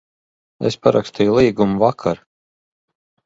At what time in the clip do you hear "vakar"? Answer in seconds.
1.83-2.23